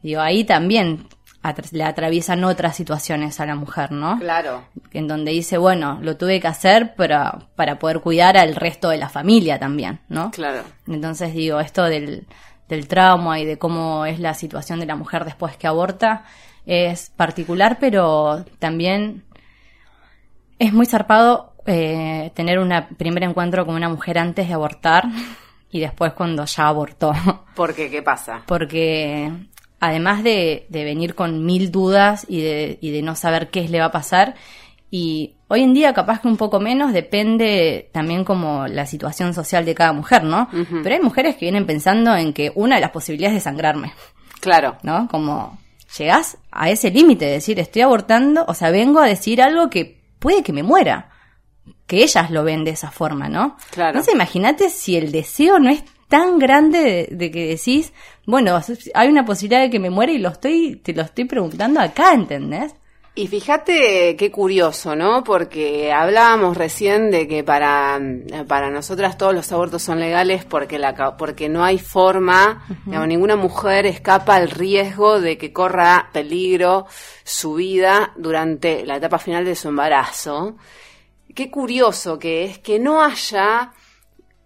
[0.01, 1.07] Digo, ahí también
[1.71, 4.17] le atraviesan otras situaciones a la mujer, ¿no?
[4.19, 4.63] Claro.
[4.91, 8.97] en donde dice, bueno, lo tuve que hacer para, para poder cuidar al resto de
[8.97, 10.31] la familia también, ¿no?
[10.31, 10.63] Claro.
[10.87, 12.25] Entonces digo, esto del,
[12.67, 16.23] del trauma y de cómo es la situación de la mujer después que aborta
[16.65, 19.23] es particular, pero también
[20.57, 25.05] es muy zarpado eh, tener un primer encuentro con una mujer antes de abortar
[25.71, 27.11] y después cuando ya abortó.
[27.55, 28.41] Porque, ¿qué pasa?
[28.45, 29.31] Porque
[29.79, 33.79] además de, de venir con mil dudas y de, y de no saber qué le
[33.79, 34.35] va a pasar,
[34.91, 39.65] Y hoy en día capaz que un poco menos depende también como la situación social
[39.65, 40.47] de cada mujer, ¿no?
[40.83, 43.93] Pero hay mujeres que vienen pensando en que una de las posibilidades es sangrarme.
[44.39, 44.77] Claro.
[44.83, 45.07] ¿No?
[45.09, 45.57] Como
[45.97, 50.01] llegás a ese límite de decir, estoy abortando, o sea, vengo a decir algo que
[50.19, 51.09] puede que me muera.
[51.87, 53.57] Que ellas lo ven de esa forma, ¿no?
[53.71, 53.89] Claro.
[53.89, 57.93] Entonces imagínate si el deseo no es tan grande de, de, que decís,
[58.25, 58.59] bueno,
[58.93, 62.13] hay una posibilidad de que me muera y lo estoy, te lo estoy preguntando acá,
[62.13, 62.75] ¿entendés?
[63.17, 65.23] Y fíjate qué curioso, ¿no?
[65.23, 67.97] Porque hablábamos recién de que para,
[68.45, 73.37] para nosotras todos los abortos son legales porque, la, porque no hay forma, digamos, ninguna
[73.37, 76.87] mujer escapa al riesgo de que corra peligro
[77.23, 80.57] su vida durante la etapa final de su embarazo.
[81.33, 83.71] Qué curioso que es que no haya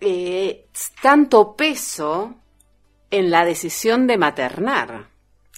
[0.02, 0.68] eh,
[1.02, 2.36] tanto peso
[3.12, 5.10] en la decisión de maternar.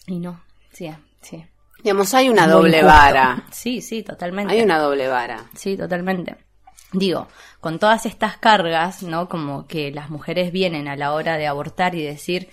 [0.07, 0.89] Y no, sí,
[1.21, 1.45] sí.
[1.83, 3.45] Digamos, hay una doble vara.
[3.51, 4.53] Sí, sí, totalmente.
[4.53, 5.45] Hay una doble vara.
[5.55, 6.37] Sí, totalmente.
[6.93, 7.27] Digo,
[7.59, 9.29] con todas estas cargas, ¿no?
[9.29, 12.49] Como que las mujeres vienen a la hora de abortar y decir,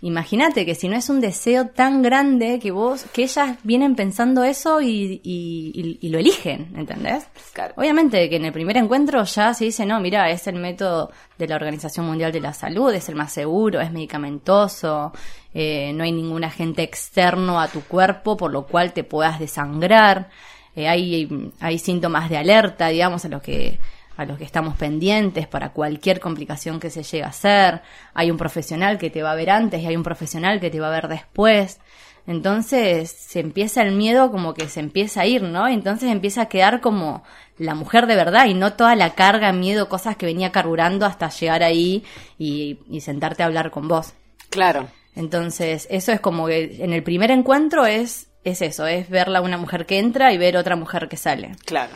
[0.00, 4.44] imagínate que si no es un deseo tan grande que vos, que ellas vienen pensando
[4.44, 7.26] eso y, y, y lo eligen, ¿entendés?
[7.52, 7.74] Claro.
[7.76, 11.48] Obviamente que en el primer encuentro ya se dice, no, mira, es el método de
[11.48, 15.12] la Organización Mundial de la Salud, es el más seguro, es medicamentoso,
[15.52, 20.28] eh, no hay ningún agente externo a tu cuerpo por lo cual te puedas desangrar,
[20.76, 23.78] eh, hay, hay síntomas de alerta, digamos, a los que
[24.18, 28.36] a los que estamos pendientes para cualquier complicación que se llegue a hacer, hay un
[28.36, 30.90] profesional que te va a ver antes y hay un profesional que te va a
[30.90, 31.78] ver después.
[32.26, 35.68] Entonces se empieza el miedo como que se empieza a ir, ¿no?
[35.68, 37.22] Entonces empieza a quedar como
[37.58, 41.30] la mujer de verdad y no toda la carga, miedo, cosas que venía carburando hasta
[41.30, 42.04] llegar ahí
[42.38, 44.14] y, y sentarte a hablar con vos.
[44.50, 44.88] Claro.
[45.14, 49.58] Entonces, eso es como que en el primer encuentro es, es eso, es verla una
[49.58, 51.52] mujer que entra y ver otra mujer que sale.
[51.64, 51.92] Claro.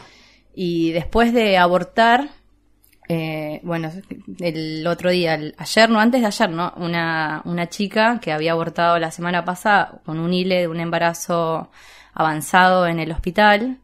[0.55, 2.31] Y después de abortar,
[3.09, 3.91] eh, bueno,
[4.41, 6.73] el otro día, ayer, no, antes de ayer, ¿no?
[6.77, 11.71] Una, una chica que había abortado la semana pasada con un hile de un embarazo
[12.15, 13.81] avanzado en el hospital,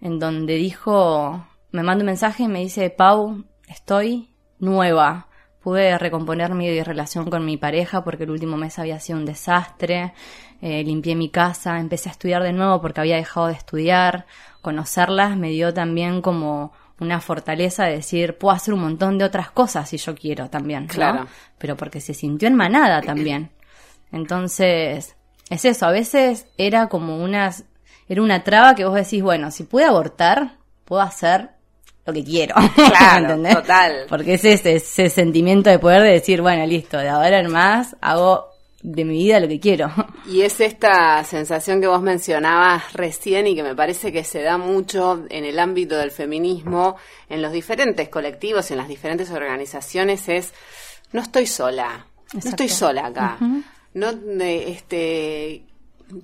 [0.00, 5.28] en donde dijo, me manda un mensaje y me dice, Pau, estoy nueva
[5.62, 10.12] pude recomponer mi relación con mi pareja porque el último mes había sido un desastre,
[10.60, 14.26] eh, limpié mi casa, empecé a estudiar de nuevo porque había dejado de estudiar,
[14.62, 19.50] conocerlas me dio también como una fortaleza de decir, puedo hacer un montón de otras
[19.50, 21.26] cosas si yo quiero también, claro.
[21.58, 23.50] Pero porque se sintió en manada también.
[24.12, 25.16] Entonces,
[25.50, 27.64] es eso, a veces era como unas,
[28.08, 31.50] era una traba que vos decís, bueno, si puedo abortar, puedo hacer
[32.06, 32.54] lo que quiero.
[32.74, 33.54] Claro, ¿entendés?
[33.54, 33.92] total.
[34.08, 37.96] Porque es ese, ese sentimiento de poder de decir, bueno, listo, de ahora en más
[38.00, 38.51] hago
[38.82, 39.90] de mi vida lo que quiero.
[40.26, 44.56] Y es esta sensación que vos mencionabas recién y que me parece que se da
[44.56, 46.96] mucho en el ámbito del feminismo,
[47.28, 50.52] en los diferentes colectivos, en las diferentes organizaciones, es
[51.12, 53.38] no estoy sola, no estoy sola acá.
[53.94, 55.64] No este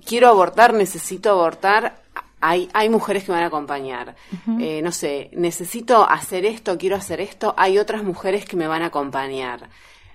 [0.05, 2.01] quiero abortar, necesito abortar,
[2.41, 4.15] hay, hay mujeres que me van a acompañar.
[4.59, 8.81] eh, no sé, necesito hacer esto, quiero hacer esto, hay otras mujeres que me van
[8.81, 9.69] a acompañar.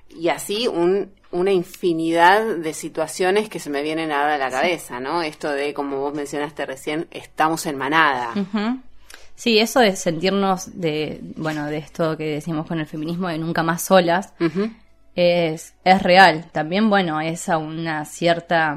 [0.09, 5.01] Y así un, una infinidad de situaciones que se me vienen ahora a la cabeza,
[5.01, 5.21] ¿no?
[5.21, 8.33] Esto de, como vos mencionaste recién, estamos en manada.
[9.35, 13.65] Sí, eso de sentirnos de, bueno, de esto que decimos con el feminismo de nunca
[13.65, 14.33] más solas,
[15.17, 16.47] es, es real.
[16.53, 18.77] También, bueno, es a una cierta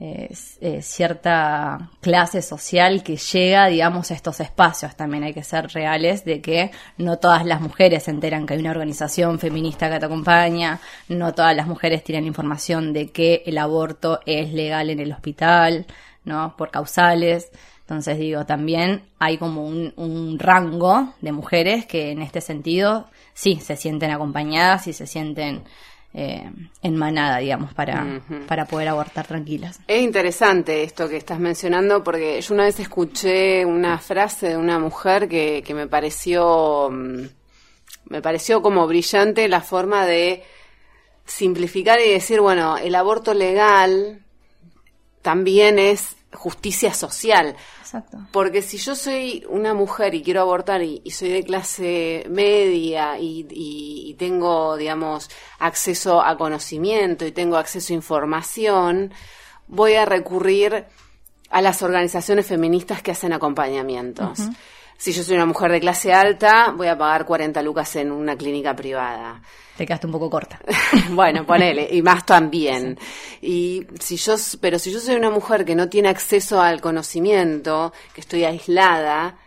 [0.00, 4.94] eh, cierta clase social que llega, digamos, a estos espacios.
[4.94, 8.60] También hay que ser reales de que no todas las mujeres se enteran que hay
[8.60, 13.58] una organización feminista que te acompaña, no todas las mujeres tienen información de que el
[13.58, 15.86] aborto es legal en el hospital,
[16.24, 16.54] ¿no?
[16.56, 17.50] Por causales.
[17.80, 23.56] Entonces digo, también hay como un, un rango de mujeres que en este sentido sí
[23.56, 25.64] se sienten acompañadas y se sienten
[26.14, 26.50] eh,
[26.82, 29.80] en manada, digamos, para, para poder abortar tranquilas.
[29.86, 34.78] Es interesante esto que estás mencionando porque yo una vez escuché una frase de una
[34.78, 37.26] mujer que, que me pareció mm,
[38.08, 40.42] me pareció como brillante la forma de
[41.26, 44.22] simplificar y decir, bueno, el aborto legal
[45.22, 47.56] también es justicia social.
[47.88, 48.18] Exacto.
[48.32, 53.18] Porque si yo soy una mujer y quiero abortar y, y soy de clase media
[53.18, 59.14] y, y, y, tengo, digamos, acceso a conocimiento y tengo acceso a información,
[59.68, 60.84] voy a recurrir
[61.48, 64.38] a las organizaciones feministas que hacen acompañamientos.
[64.40, 64.56] Uh -huh.
[64.98, 68.36] Si yo soy una mujer de clase alta, voy a pagar 40 lucas en una
[68.36, 69.40] clínica privada.
[69.76, 70.58] Te quedaste un poco corta.
[71.10, 72.98] bueno, ponele, y más también.
[73.40, 77.92] Y si yo, pero si yo soy una mujer que no tiene acceso al conocimiento,
[78.12, 79.38] que estoy aislada,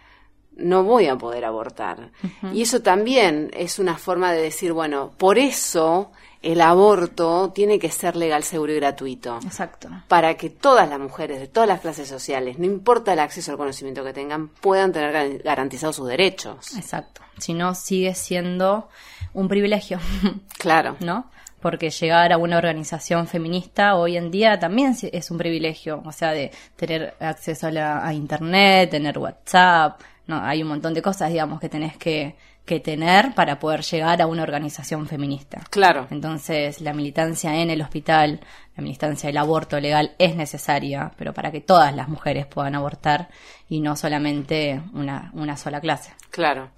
[0.56, 2.12] no voy a poder abortar.
[2.54, 7.92] Y eso también es una forma de decir, bueno, por eso el aborto tiene que
[7.92, 9.40] ser legal, seguro y gratuito.
[9.44, 9.90] Exacto.
[10.08, 13.58] Para que todas las mujeres de todas las clases sociales, no importa el acceso al
[13.58, 16.76] conocimiento que tengan, puedan tener garantizados sus derechos.
[16.76, 17.22] Exacto.
[17.38, 18.90] Si no, sigue siendo
[19.34, 20.00] un privilegio.
[20.58, 20.96] Claro.
[21.00, 21.32] ¿No?
[21.60, 26.04] Porque llegar a una organización feminista hoy en día también es un privilegio.
[26.06, 30.00] O sea, de tener acceso a, la, a Internet, tener WhatsApp.
[30.28, 34.22] No, hay un montón de cosas, digamos, que tenés que que tener para poder llegar
[34.22, 35.62] a una organización feminista.
[35.70, 36.08] Claro.
[36.12, 38.40] Entonces, la militancia en el hospital,
[38.76, 43.30] la militancia del aborto legal es necesaria, pero para que todas las mujeres puedan abortar
[43.68, 46.14] y no solamente una, una sola clase.
[46.30, 46.70] Claro.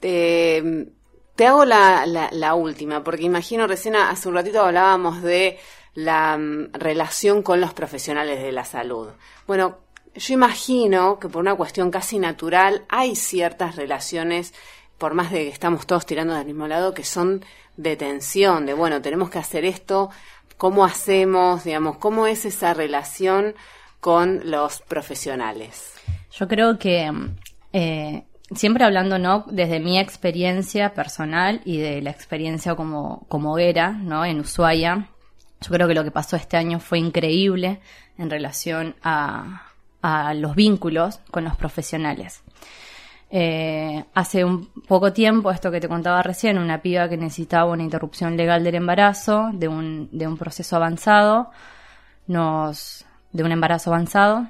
[0.00, 5.58] te hago la, la, última, porque imagino recién hace un ratito hablábamos de
[5.94, 9.08] la mm, relación con los profesionales de la salud.
[9.46, 9.78] Bueno,
[10.14, 14.52] yo imagino que por una cuestión casi natural hay ciertas relaciones
[15.02, 17.44] por más de que estamos todos tirando del mismo lado, que son
[17.76, 20.10] de tensión, de bueno, tenemos que hacer esto,
[20.56, 21.64] ¿cómo hacemos?
[21.64, 23.56] Digamos, ¿cómo es esa relación
[23.98, 25.94] con los profesionales?
[26.30, 27.10] Yo creo que
[27.72, 28.22] eh,
[28.54, 29.44] siempre hablando, ¿no?
[29.50, 34.24] Desde mi experiencia personal y de la experiencia como, como era, ¿no?
[34.24, 35.08] En Ushuaia,
[35.62, 37.80] yo creo que lo que pasó este año fue increíble
[38.18, 42.44] en relación a, a los vínculos con los profesionales.
[43.34, 47.82] Eh, hace un poco tiempo, esto que te contaba recién, una piba que necesitaba una
[47.82, 51.50] interrupción legal del embarazo, de un, de un proceso avanzado,
[52.26, 54.48] nos, de un embarazo avanzado,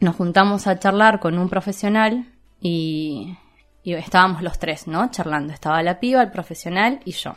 [0.00, 2.26] nos juntamos a charlar con un profesional
[2.60, 3.38] y,
[3.82, 5.10] y estábamos los tres, ¿no?
[5.10, 5.54] Charlando.
[5.54, 7.36] Estaba la piba, el profesional y yo.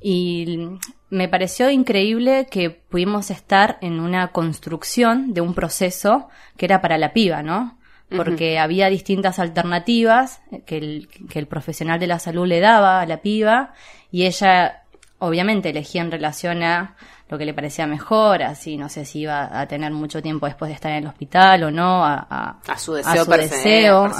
[0.00, 0.68] Y
[1.10, 6.98] me pareció increíble que pudimos estar en una construcción de un proceso que era para
[6.98, 7.77] la piba, ¿no?
[8.14, 13.06] Porque había distintas alternativas que el, que el profesional de la salud le daba a
[13.06, 13.74] la piba
[14.10, 14.84] y ella
[15.18, 16.96] obviamente elegía en relación a
[17.28, 20.70] lo que le parecía mejor, así no sé si iba a tener mucho tiempo después
[20.70, 24.10] de estar en el hospital o no, a, a, su deseo, deseo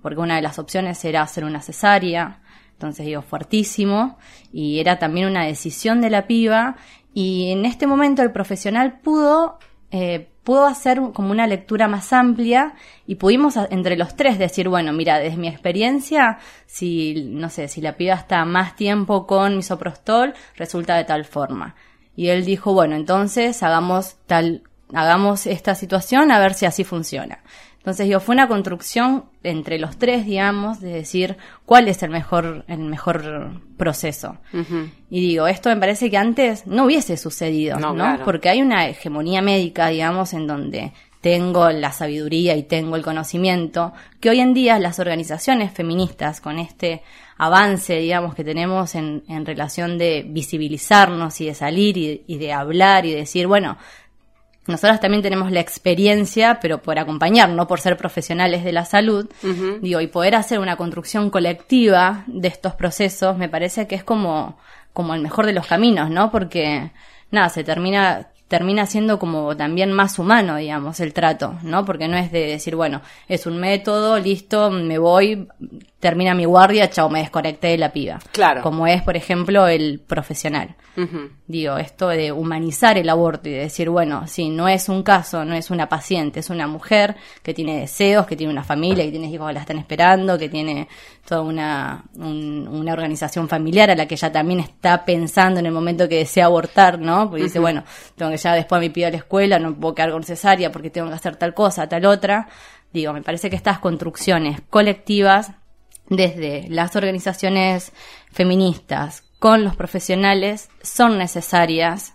[0.00, 2.40] porque una de las opciones era hacer una cesárea,
[2.72, 4.18] entonces digo, fuertísimo,
[4.52, 6.76] y era también una decisión de la piba,
[7.12, 9.58] y en este momento el profesional pudo
[9.90, 12.72] eh, pudo hacer como una lectura más amplia
[13.06, 17.82] y pudimos entre los tres decir, bueno, mira, desde mi experiencia, si, no sé, si
[17.82, 21.74] la piba está más tiempo con misoprostol, resulta de tal forma.
[22.16, 24.62] Y él dijo, bueno, entonces hagamos tal,
[24.94, 27.40] hagamos esta situación a ver si así funciona.
[27.78, 32.64] Entonces, digo, fue una construcción entre los tres, digamos, de decir cuál es el mejor,
[32.68, 34.36] el mejor proceso.
[35.08, 37.94] Y digo, esto me parece que antes no hubiese sucedido, ¿no?
[38.24, 43.92] Porque hay una hegemonía médica, digamos, en donde tengo la sabiduría y tengo el conocimiento,
[44.20, 47.02] que hoy en día las organizaciones feministas, con este
[47.38, 52.52] avance, digamos, que tenemos en, en relación de visibilizarnos y de salir y, y de
[52.52, 53.78] hablar y decir, bueno,
[54.68, 59.28] nosotros también tenemos la experiencia, pero por acompañar, no por ser profesionales de la salud,
[59.80, 64.58] digo, y poder hacer una construcción colectiva de estos procesos, me parece que es como,
[64.92, 66.30] como el mejor de los caminos, ¿no?
[66.30, 66.92] Porque,
[67.30, 71.84] nada, se termina termina siendo como también más humano, digamos, el trato, ¿no?
[71.84, 75.46] Porque no es de decir, bueno, es un método, listo, me voy,
[76.00, 78.18] termina mi guardia, chao, me desconecté de la piba.
[78.32, 78.62] Claro.
[78.62, 80.76] Como es, por ejemplo, el profesional.
[81.46, 85.44] Digo, esto de humanizar el aborto y de decir, bueno, si no es un caso,
[85.44, 89.12] no es una paciente, es una mujer que tiene deseos, que tiene una familia, que
[89.12, 90.88] tiene hijos que la están esperando, que tiene
[91.24, 96.08] toda una, una organización familiar a la que ella también está pensando en el momento
[96.08, 97.30] que desea abortar, ¿no?
[97.30, 97.84] Porque dice, bueno,
[98.16, 100.90] tengo que ya después me pido a la escuela, no puedo quedar con cesárea porque
[100.90, 102.48] tengo que hacer tal cosa, tal otra.
[102.92, 105.52] Digo, me parece que estas construcciones colectivas
[106.08, 107.92] desde las organizaciones
[108.32, 112.14] feministas con los profesionales son necesarias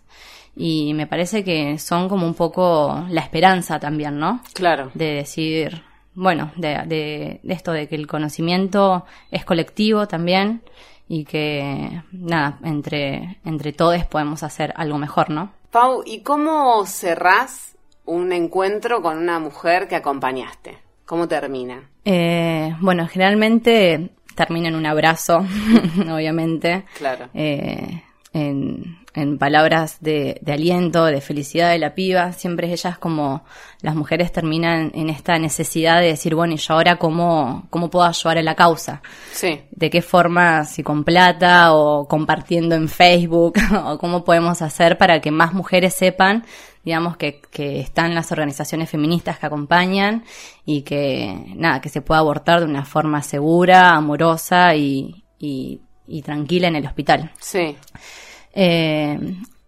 [0.55, 4.41] y me parece que son como un poco la esperanza también, ¿no?
[4.53, 4.91] Claro.
[4.93, 10.61] De decir, bueno, de, esto de que el conocimiento es colectivo también
[11.07, 15.51] y que, nada, entre, entre todos podemos hacer algo mejor, ¿no?
[15.71, 17.75] Pau, ¿y cómo cerrás
[18.05, 20.77] un encuentro con una mujer que acompañaste?
[21.13, 21.91] ¿Cómo termina?
[22.05, 25.45] Eh, bueno, generalmente termina en un abrazo,
[26.11, 26.85] obviamente.
[26.97, 27.29] Claro.
[27.35, 28.01] Eh,
[28.33, 33.45] en, en palabras de, de, aliento, de felicidad de la piba, siempre ellas como
[33.81, 38.05] las mujeres terminan en esta necesidad de decir, bueno, ¿y yo ahora cómo, cómo puedo
[38.07, 39.03] ayudar a la causa?
[39.33, 39.61] Sí.
[39.69, 40.65] ¿De qué forma?
[40.65, 45.93] Si con plata o compartiendo en Facebook, o cómo podemos hacer para que más mujeres
[45.93, 46.43] sepan,
[46.83, 50.23] digamos, que, que están las organizaciones feministas que acompañan
[50.65, 56.21] y que, nada, que se pueda abortar de una forma segura, amorosa y, y, y
[56.21, 57.31] tranquila en el hospital.
[57.39, 57.75] Sí.
[58.53, 59.17] Eh,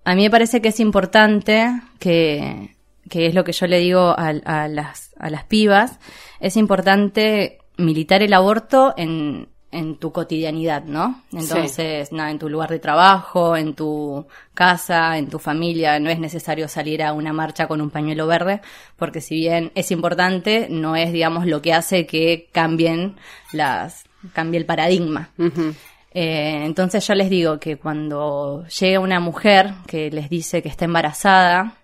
[0.03, 2.75] a mí me parece que es importante que,
[3.09, 5.99] que es lo que yo le digo a, a, las, a las pibas,
[6.39, 11.21] es importante militar el aborto en, en tu cotidianidad, ¿no?
[11.33, 12.15] Entonces, sí.
[12.15, 16.67] nada, en tu lugar de trabajo, en tu casa, en tu familia, no es necesario
[16.67, 18.61] salir a una marcha con un pañuelo verde,
[18.95, 23.15] porque si bien es importante, no es, digamos, lo que hace que cambien
[23.51, 25.29] las, cambie el paradigma.
[25.37, 25.75] Uh -huh.
[26.17, 30.85] Eh, entonces yo les digo que cuando llega una mujer que les dice que está
[30.85, 31.75] embarazada,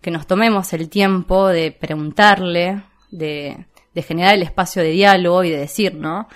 [0.00, 5.50] que nos tomemos el tiempo de preguntarle, de, de generar el espacio de diálogo y
[5.50, 6.26] de decir, ¿no?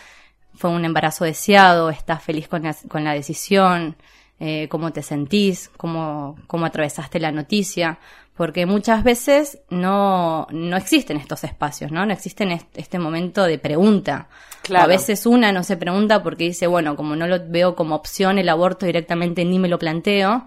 [0.54, 3.96] Fue un embarazo deseado, estás feliz con la, con la decisión,
[4.40, 7.98] eh, cómo te sentís, cómo, cómo atravesaste la noticia,
[8.36, 12.04] porque muchas veces no, no existen estos espacios, ¿no?
[12.04, 14.28] No existen este, este momento de pregunta.
[14.62, 14.84] Claro.
[14.84, 18.38] a veces una no se pregunta porque dice, bueno, como no lo veo como opción
[18.38, 20.46] el aborto directamente ni me lo planteo,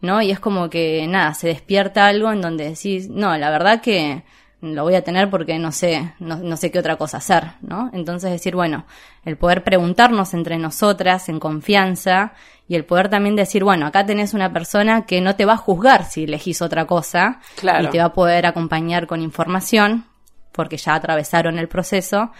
[0.00, 0.20] ¿no?
[0.20, 4.24] Y es como que, nada, se despierta algo en donde decís, no, la verdad que
[4.62, 7.90] lo voy a tener porque no sé, no, no, sé qué otra cosa hacer, ¿no?
[7.92, 8.86] Entonces decir, bueno,
[9.24, 12.32] el poder preguntarnos entre nosotras en confianza
[12.68, 15.56] y el poder también decir, bueno, acá tenés una persona que no te va a
[15.56, 17.88] juzgar si elegís otra cosa claro.
[17.88, 20.04] y te va a poder acompañar con información
[20.52, 22.30] porque ya atravesaron el proceso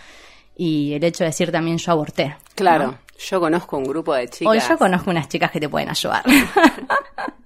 [0.57, 2.37] y el hecho de decir también yo aborté.
[2.55, 2.99] Claro, ¿no?
[3.19, 4.65] yo conozco un grupo de chicas.
[4.65, 6.23] O yo conozco unas chicas que te pueden ayudar.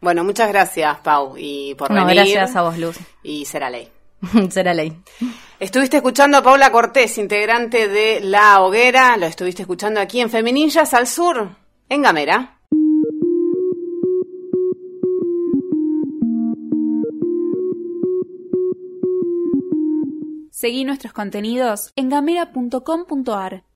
[0.00, 2.16] Bueno, muchas gracias, Pau, y por no, venir.
[2.16, 2.98] gracias a vos, Luz.
[3.22, 3.88] Y será ley.
[4.50, 4.96] será ley.
[5.60, 9.16] Estuviste escuchando a Paula Cortés, integrante de La Hoguera.
[9.16, 11.50] Lo estuviste escuchando aquí en Feminillas al Sur,
[11.88, 12.58] en Gamera.
[20.50, 23.64] Seguí nuestros contenidos en gamera.com.ar.